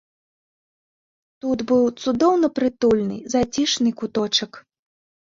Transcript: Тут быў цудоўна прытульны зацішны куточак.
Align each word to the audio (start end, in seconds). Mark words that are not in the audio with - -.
Тут 1.43 1.57
быў 1.71 1.83
цудоўна 2.05 2.47
прытульны 2.61 3.17
зацішны 3.35 3.89
куточак. 4.01 4.51